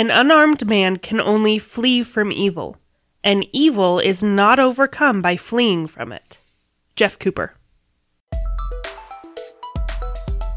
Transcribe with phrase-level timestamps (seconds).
[0.00, 2.78] An unarmed man can only flee from evil,
[3.22, 6.38] and evil is not overcome by fleeing from it.
[6.96, 7.52] Jeff Cooper.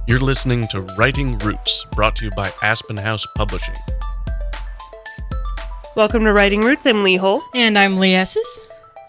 [0.07, 3.75] You're listening to Writing Roots, brought to you by Aspen House Publishing.
[5.97, 6.85] Welcome to Writing Roots.
[6.85, 7.43] I'm Lee Hole.
[7.53, 8.47] And I'm Lee Esses.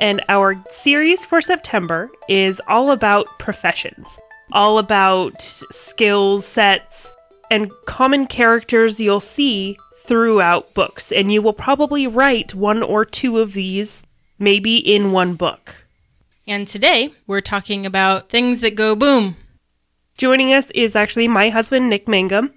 [0.01, 4.19] And our series for September is all about professions,
[4.51, 7.12] all about skills sets
[7.53, 11.11] and common characters you'll see throughout books.
[11.11, 14.04] And you will probably write one or two of these,
[14.39, 15.86] maybe in one book.
[16.46, 19.36] And today we're talking about things that go boom.
[20.18, 22.53] Joining us is actually my husband, Nick Mangum.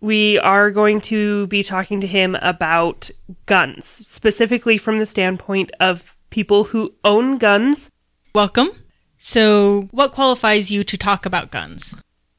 [0.00, 3.10] We are going to be talking to him about
[3.46, 7.90] guns, specifically from the standpoint of people who own guns.
[8.34, 8.70] Welcome.
[9.18, 11.94] So, what qualifies you to talk about guns?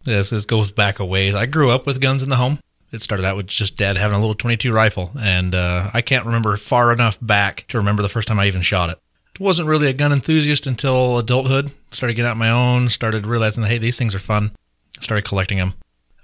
[0.06, 1.36] Yes, this goes back a ways.
[1.36, 2.60] I grew up with guns in the home.
[2.92, 6.26] It started out with just dad having a little 22 rifle, and uh, I can't
[6.26, 9.00] remember far enough back to remember the first time I even shot it.
[9.40, 11.72] Wasn't really a gun enthusiast until adulthood.
[11.92, 14.52] Started getting out my own, started realizing hey, these things are fun.
[15.00, 15.74] Started collecting them.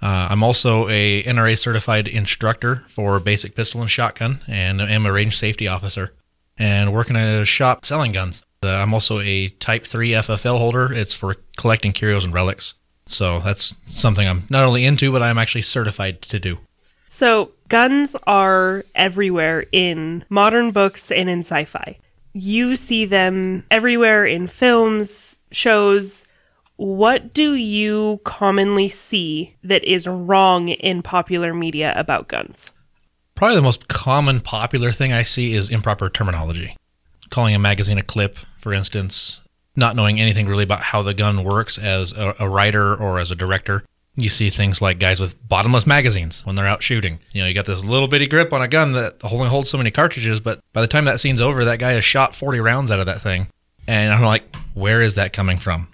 [0.02, 5.12] Uh, I'm also a NRA certified instructor for basic pistol and shotgun, and am a
[5.12, 6.12] range safety officer,
[6.58, 8.44] and work in a shop selling guns.
[8.62, 10.92] Uh, I'm also a Type 3 FFL holder.
[10.92, 12.74] It's for collecting curios and relics.
[13.06, 16.58] So that's something I'm not only into, but I'm actually certified to do.
[17.08, 21.98] So, guns are everywhere in modern books and in sci fi.
[22.32, 26.24] You see them everywhere in films, shows,
[26.76, 32.72] what do you commonly see that is wrong in popular media about guns?
[33.36, 36.76] Probably the most common popular thing I see is improper terminology.
[37.30, 39.40] Calling a magazine a clip, for instance,
[39.76, 43.30] not knowing anything really about how the gun works as a, a writer or as
[43.30, 43.84] a director.
[44.16, 47.18] You see things like guys with bottomless magazines when they're out shooting.
[47.32, 49.78] You know, you got this little bitty grip on a gun that only holds so
[49.78, 52.90] many cartridges, but by the time that scene's over, that guy has shot 40 rounds
[52.92, 53.48] out of that thing.
[53.88, 54.44] And I'm like,
[54.74, 55.88] where is that coming from?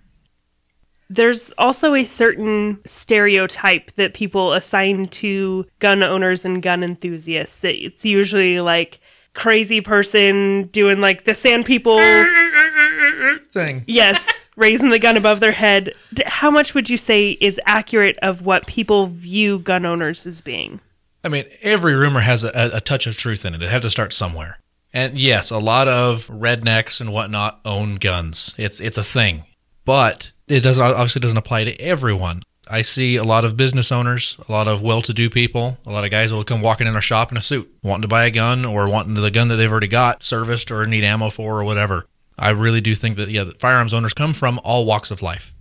[1.08, 7.74] There's also a certain stereotype that people assign to gun owners and gun enthusiasts that
[7.84, 9.00] it's usually like
[9.34, 11.98] crazy person doing like the sand people
[13.52, 13.84] thing.
[13.86, 15.94] Yes, raising the gun above their head.
[16.26, 20.80] How much would you say is accurate of what people view gun owners as being?
[21.22, 23.62] I mean, every rumor has a, a touch of truth in it.
[23.62, 24.58] It had to start somewhere.
[24.92, 28.54] And yes, a lot of rednecks and whatnot own guns.
[28.58, 29.44] It's it's a thing,
[29.84, 32.42] but it doesn't obviously doesn't apply to everyone.
[32.70, 36.10] I see a lot of business owners, a lot of well-to-do people, a lot of
[36.10, 38.30] guys that will come walking in our shop in a suit, wanting to buy a
[38.30, 41.64] gun or wanting the gun that they've already got serviced or need ammo for or
[41.64, 42.06] whatever.
[42.38, 45.52] I really do think that yeah, that firearms owners come from all walks of life.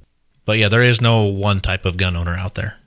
[0.45, 2.77] But yeah, there is no one type of gun owner out there.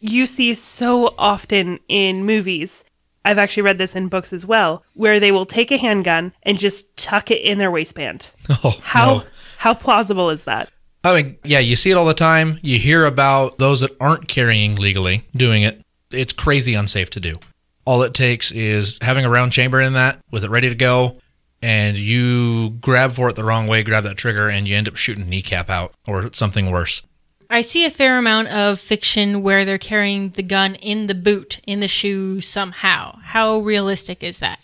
[0.00, 2.84] You see so often in movies.
[3.24, 6.58] I've actually read this in books as well, where they will take a handgun and
[6.58, 8.30] just tuck it in their waistband.
[8.64, 9.24] Oh, How no.
[9.58, 10.70] how plausible is that?
[11.04, 12.58] I mean, yeah, you see it all the time.
[12.62, 15.82] You hear about those that aren't carrying legally doing it.
[16.10, 17.36] It's crazy unsafe to do.
[17.84, 21.18] All it takes is having a round chamber in that with it ready to go,
[21.62, 24.96] and you grab for it the wrong way, grab that trigger, and you end up
[24.96, 27.02] shooting kneecap out or something worse.
[27.50, 31.60] I see a fair amount of fiction where they're carrying the gun in the boot,
[31.66, 33.18] in the shoe somehow.
[33.22, 34.58] How realistic is that?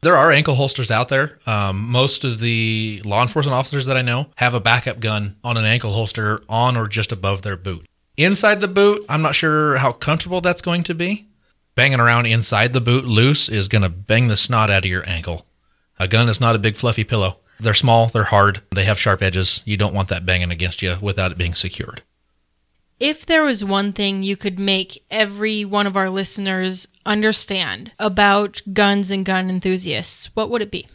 [0.00, 1.38] There are ankle holsters out there.
[1.46, 5.56] Um, most of the law enforcement officers that I know have a backup gun on
[5.56, 7.84] an ankle holster on or just above their boot.
[8.16, 11.26] Inside the boot, I'm not sure how comfortable that's going to be.
[11.74, 15.08] Banging around inside the boot loose is going to bang the snot out of your
[15.08, 15.46] ankle.
[15.98, 17.38] A gun is not a big fluffy pillow.
[17.60, 19.62] They're small, they're hard, they have sharp edges.
[19.64, 22.02] You don't want that banging against you without it being secured.
[23.00, 28.60] If there was one thing you could make every one of our listeners understand about
[28.72, 30.88] guns and gun enthusiasts, what would it be?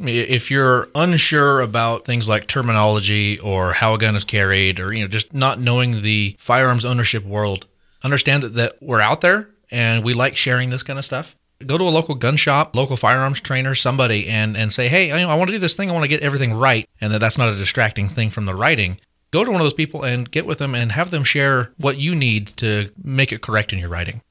[0.00, 5.02] If you're unsure about things like terminology or how a gun is carried, or you
[5.02, 7.66] know, just not knowing the firearms ownership world,
[8.02, 11.36] understand that, that we're out there and we like sharing this kind of stuff.
[11.64, 15.22] Go to a local gun shop, local firearms trainer, somebody, and and say, hey, I,
[15.22, 15.88] I want to do this thing.
[15.88, 18.54] I want to get everything right, and that that's not a distracting thing from the
[18.54, 19.00] writing.
[19.36, 21.98] Go to one of those people and get with them and have them share what
[21.98, 24.22] you need to make it correct in your writing.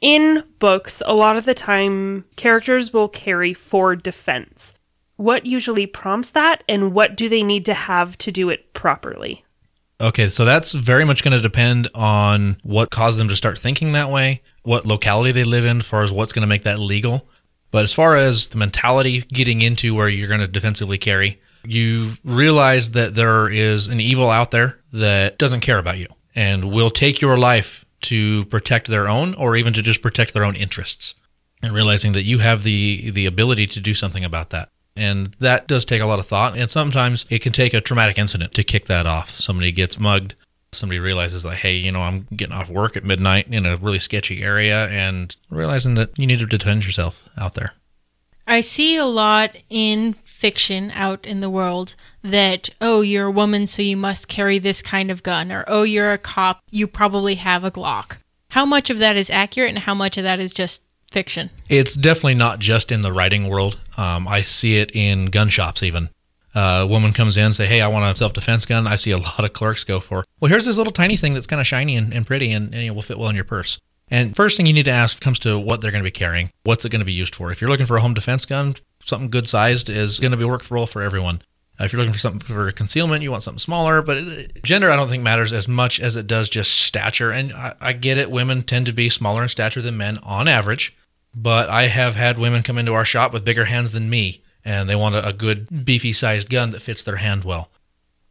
[0.00, 4.74] In books, a lot of the time, characters will carry for defense.
[5.16, 9.44] What usually prompts that, and what do they need to have to do it properly?
[10.00, 13.90] Okay, so that's very much going to depend on what caused them to start thinking
[13.94, 16.78] that way, what locality they live in, as far as what's going to make that
[16.78, 17.26] legal.
[17.72, 22.12] But as far as the mentality getting into where you're going to defensively carry, you
[22.24, 26.90] realize that there is an evil out there that doesn't care about you and will
[26.90, 31.14] take your life to protect their own or even to just protect their own interests.
[31.62, 34.70] and realizing that you have the the ability to do something about that.
[34.96, 36.56] And that does take a lot of thought.
[36.56, 39.30] And sometimes it can take a traumatic incident to kick that off.
[39.30, 40.34] Somebody gets mugged.
[40.72, 43.98] Somebody realizes like, hey, you know, I'm getting off work at midnight in a really
[43.98, 47.74] sketchy area and realizing that you need to defend yourself out there.
[48.46, 53.66] I see a lot in fiction out in the world that, oh, you're a woman,
[53.66, 57.34] so you must carry this kind of gun, or oh, you're a cop, you probably
[57.34, 58.16] have a Glock.
[58.48, 60.82] How much of that is accurate and how much of that is just
[61.12, 61.50] fiction?
[61.68, 63.78] It's definitely not just in the writing world.
[63.98, 66.08] Um, I see it in gun shops even.
[66.54, 69.18] Uh, a woman comes in, say, "Hey, I want a self-defense gun." I see a
[69.28, 71.96] lot of clerks go for, "Well, here's this little tiny thing that's kind of shiny
[71.96, 73.78] and, and pretty, and, and it will fit well in your purse."
[74.10, 76.50] And first thing you need to ask comes to what they're going to be carrying.
[76.64, 77.52] What's it going to be used for?
[77.52, 78.74] If you're looking for a home defense gun,
[79.04, 81.42] something good sized is going to be work for all for everyone.
[81.78, 84.02] If you're looking for something for concealment, you want something smaller.
[84.02, 87.30] But it, gender, I don't think matters as much as it does just stature.
[87.30, 90.46] And I, I get it; women tend to be smaller in stature than men on
[90.46, 90.94] average.
[91.34, 94.90] But I have had women come into our shop with bigger hands than me, and
[94.90, 95.82] they want a, a good hmm.
[95.82, 97.70] beefy sized gun that fits their hand well.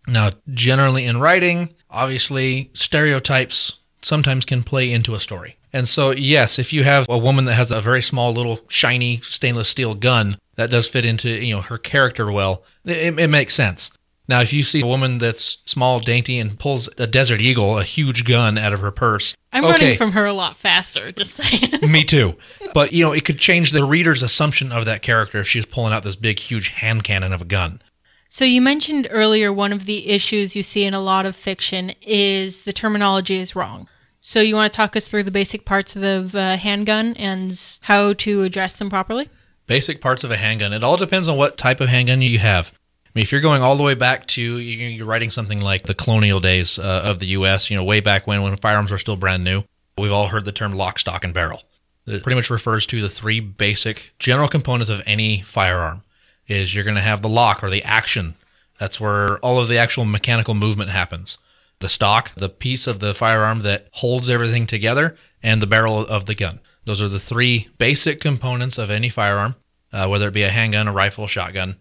[0.08, 5.58] Now, generally in writing, obviously stereotypes sometimes can play into a story.
[5.72, 9.22] And so, yes, if you have a woman that has a very small, little, shiny
[9.22, 12.64] stainless steel gun, that does fit into you know her character well.
[12.84, 13.92] It, it makes sense.
[14.28, 17.84] Now, if you see a woman that's small, dainty, and pulls a Desert Eagle, a
[17.84, 21.34] huge gun, out of her purse, I'm okay, running from her a lot faster, just
[21.34, 21.82] saying.
[21.92, 22.36] me too.
[22.74, 25.94] But you know, it could change the reader's assumption of that character if she's pulling
[25.94, 27.82] out this big, huge hand cannon of a gun.
[28.30, 31.94] So you mentioned earlier one of the issues you see in a lot of fiction
[32.02, 33.88] is the terminology is wrong.
[34.22, 37.60] So you want to talk us through the basic parts of the uh, handgun and
[37.82, 39.30] how to address them properly?
[39.66, 40.74] Basic parts of a handgun.
[40.74, 42.74] It all depends on what type of handgun you have.
[43.06, 45.96] I mean, if you're going all the way back to you're writing something like the
[45.96, 49.16] colonial days uh, of the U.S., you know, way back when when firearms were still
[49.16, 49.64] brand new,
[49.98, 51.64] we've all heard the term lock, stock, and barrel.
[52.06, 56.04] It pretty much refers to the three basic general components of any firearm.
[56.48, 58.36] Is you're going to have the lock or the action.
[58.80, 61.38] That's where all of the actual mechanical movement happens.
[61.80, 66.26] The stock, the piece of the firearm that holds everything together, and the barrel of
[66.26, 66.60] the gun.
[66.86, 69.56] Those are the three basic components of any firearm,
[69.94, 71.78] uh, whether it be a handgun, a rifle, shotgun.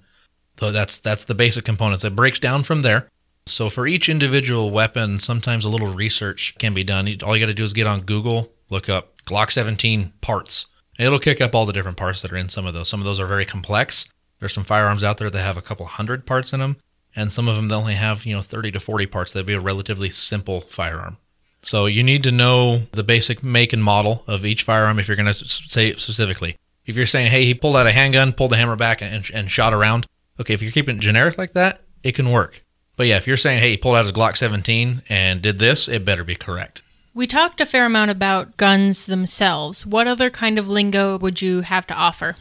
[0.58, 2.04] So that's that's the basic components.
[2.04, 3.08] It breaks down from there.
[3.46, 7.08] So for each individual weapon, sometimes a little research can be done.
[7.24, 10.66] All you got to do is get on Google, look up Glock 17 parts.
[10.98, 12.88] It'll kick up all the different parts that are in some of those.
[12.88, 14.06] Some of those are very complex.
[14.40, 16.76] There's some firearms out there that have a couple hundred parts in them,
[17.16, 19.32] and some of them they only have you know 30 to 40 parts.
[19.32, 21.16] That'd be a relatively simple firearm.
[21.62, 25.16] So you need to know the basic make and model of each firearm if you're
[25.16, 26.56] going to say it specifically.
[26.86, 29.50] If you're saying, hey, he pulled out a handgun, pulled the hammer back, and, and
[29.50, 30.06] shot around,
[30.40, 32.64] okay, if you're keeping it generic like that, it can work.
[32.96, 35.88] But yeah, if you're saying, hey, he pulled out his Glock 17 and did this,
[35.88, 36.80] it better be correct.
[37.14, 39.84] We talked a fair amount about guns themselves.
[39.84, 42.36] What other kind of lingo would you have to offer?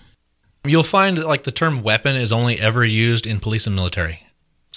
[0.66, 4.27] You'll find that like the term weapon is only ever used in police and military.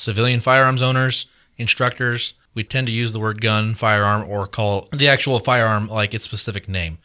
[0.01, 1.27] Civilian firearms owners,
[1.59, 6.15] instructors, we tend to use the word gun, firearm, or call the actual firearm like
[6.15, 6.97] its specific name.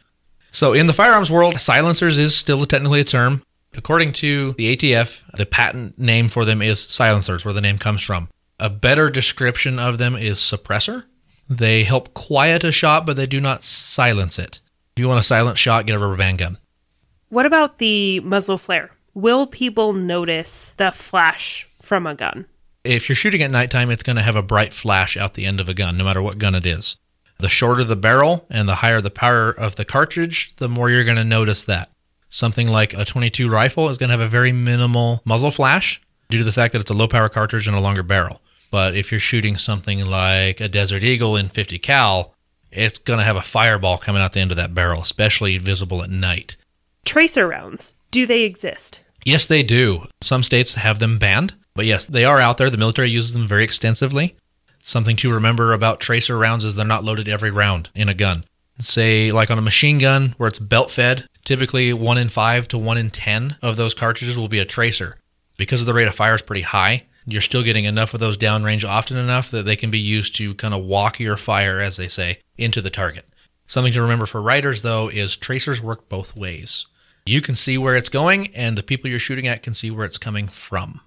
[0.50, 3.42] So in the firearms world, silencers is still technically a term.
[3.76, 8.00] According to the ATF, the patent name for them is silencers, where the name comes
[8.00, 8.30] from.
[8.58, 11.04] A better description of them is suppressor.
[11.50, 14.60] They help quiet a shot, but they do not silence it.
[14.96, 16.56] If you want a silent shot, get a rubber band gun.
[17.28, 18.92] What about the muzzle flare?
[19.12, 22.46] Will people notice the flash from a gun?
[22.86, 25.60] If you're shooting at nighttime, it's going to have a bright flash out the end
[25.60, 26.96] of a gun, no matter what gun it is.
[27.38, 31.04] The shorter the barrel and the higher the power of the cartridge, the more you're
[31.04, 31.90] going to notice that.
[32.28, 36.38] Something like a 22 rifle is going to have a very minimal muzzle flash due
[36.38, 38.40] to the fact that it's a low power cartridge and a longer barrel.
[38.70, 42.34] But if you're shooting something like a Desert Eagle in 50 cal,
[42.70, 46.02] it's going to have a fireball coming out the end of that barrel, especially visible
[46.02, 46.56] at night.
[47.04, 49.00] Tracer rounds, do they exist?
[49.24, 50.06] Yes, they do.
[50.22, 52.70] Some states have them banned, but yes, they are out there.
[52.70, 54.34] The military uses them very extensively.
[54.80, 58.44] Something to remember about tracer rounds is they're not loaded every round in a gun.
[58.78, 62.78] Say, like on a machine gun where it's belt fed, typically 1 in 5 to
[62.78, 65.16] 1 in 10 of those cartridges will be a tracer.
[65.56, 68.36] Because of the rate of fire is pretty high, you're still getting enough of those
[68.36, 71.96] downrange often enough that they can be used to kind of walk your fire, as
[71.96, 73.24] they say, into the target.
[73.66, 76.86] Something to remember for writers, though, is tracers work both ways.
[77.24, 80.04] You can see where it's going, and the people you're shooting at can see where
[80.04, 81.00] it's coming from.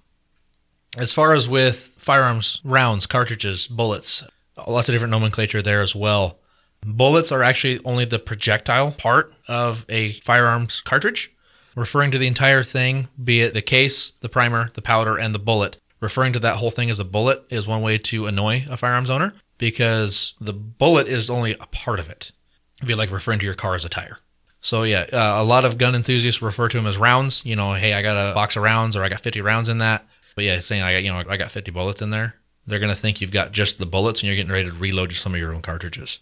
[0.96, 4.24] As far as with firearms, rounds, cartridges, bullets,
[4.66, 6.38] lots of different nomenclature there as well.
[6.84, 11.32] Bullets are actually only the projectile part of a firearms cartridge,
[11.76, 15.38] referring to the entire thing, be it the case, the primer, the powder, and the
[15.38, 15.76] bullet.
[16.00, 19.10] Referring to that whole thing as a bullet is one way to annoy a firearms
[19.10, 22.32] owner because the bullet is only a part of it.
[22.78, 24.18] It'd be like referring to your car as a tire.
[24.62, 27.44] So yeah, uh, a lot of gun enthusiasts refer to them as rounds.
[27.44, 29.78] You know, hey, I got a box of rounds, or I got 50 rounds in
[29.78, 30.06] that.
[30.40, 32.94] But yeah, saying I got you know I got 50 bullets in there, they're gonna
[32.94, 35.52] think you've got just the bullets and you're getting ready to reload some of your
[35.52, 36.20] own cartridges.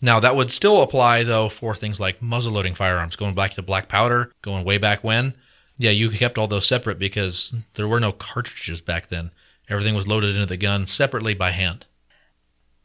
[0.00, 3.62] Now that would still apply though for things like muzzle loading firearms, going back to
[3.62, 5.34] black powder, going way back when.
[5.78, 9.32] Yeah, you kept all those separate because there were no cartridges back then.
[9.68, 11.86] Everything was loaded into the gun separately by hand.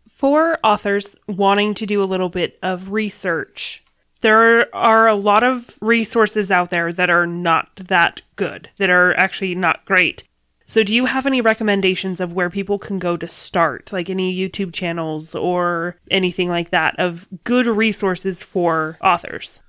[0.09, 3.83] For authors wanting to do a little bit of research,
[4.21, 9.13] there are a lot of resources out there that are not that good, that are
[9.13, 10.23] actually not great.
[10.71, 14.33] So, do you have any recommendations of where people can go to start, like any
[14.33, 19.59] YouTube channels or anything like that, of good resources for authors?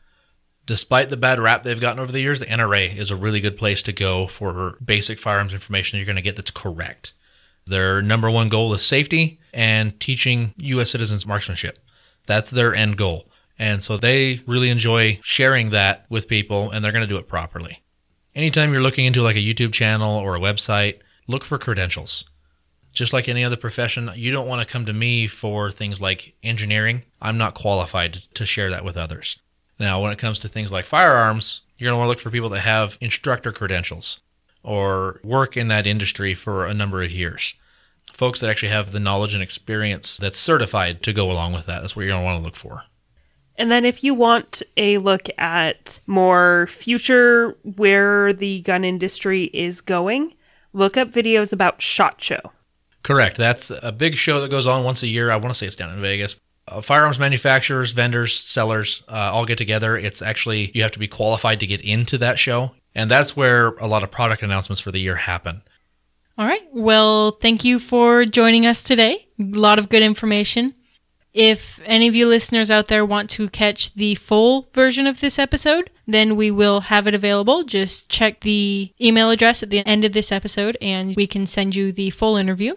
[0.64, 3.56] Despite the bad rap they've gotten over the years, the NRA is a really good
[3.56, 7.14] place to go for basic firearms information you're going to get that's correct.
[7.66, 10.92] Their number one goal is safety and teaching U.S.
[10.92, 11.80] citizens marksmanship.
[12.28, 13.28] That's their end goal.
[13.58, 17.26] And so they really enjoy sharing that with people and they're going to do it
[17.26, 17.82] properly.
[18.34, 22.24] Anytime you're looking into like a YouTube channel or a website, look for credentials.
[22.94, 26.34] Just like any other profession, you don't want to come to me for things like
[26.42, 27.02] engineering.
[27.20, 29.38] I'm not qualified to share that with others.
[29.78, 32.30] Now, when it comes to things like firearms, you're going to want to look for
[32.30, 34.20] people that have instructor credentials
[34.62, 37.54] or work in that industry for a number of years.
[38.12, 41.80] Folks that actually have the knowledge and experience that's certified to go along with that.
[41.80, 42.84] That's what you're going to want to look for.
[43.62, 49.80] And then, if you want a look at more future where the gun industry is
[49.80, 50.34] going,
[50.72, 52.40] look up videos about SHOT Show.
[53.04, 53.36] Correct.
[53.36, 55.30] That's a big show that goes on once a year.
[55.30, 56.34] I want to say it's down in Vegas.
[56.66, 59.96] Uh, firearms manufacturers, vendors, sellers uh, all get together.
[59.96, 62.72] It's actually, you have to be qualified to get into that show.
[62.96, 65.62] And that's where a lot of product announcements for the year happen.
[66.36, 66.66] All right.
[66.72, 69.28] Well, thank you for joining us today.
[69.38, 70.74] A lot of good information.
[71.32, 75.38] If any of you listeners out there want to catch the full version of this
[75.38, 77.62] episode, then we will have it available.
[77.62, 81.74] Just check the email address at the end of this episode and we can send
[81.74, 82.74] you the full interview.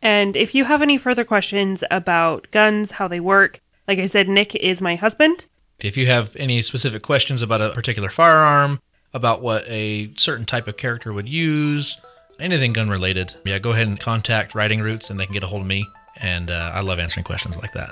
[0.00, 4.28] And if you have any further questions about guns, how they work, like I said,
[4.28, 5.46] Nick is my husband.
[5.80, 8.80] If you have any specific questions about a particular firearm,
[9.12, 11.98] about what a certain type of character would use,
[12.40, 15.48] anything gun related, yeah, go ahead and contact Writing Roots and they can get a
[15.48, 15.86] hold of me.
[16.20, 17.90] And uh, I love answering questions like that.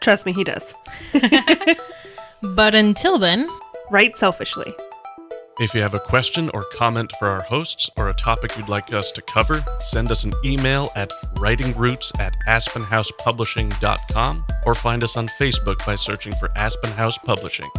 [0.00, 0.74] Trust me, he does.
[2.40, 3.48] But until then,
[3.90, 4.74] Write selfishly.
[5.60, 8.92] If you have a question or comment for our hosts or a topic you'd like
[8.92, 15.26] us to cover, send us an email at writingroots at aspenhousepublishing.com or find us on
[15.26, 17.70] Facebook by searching for Aspen House Publishing.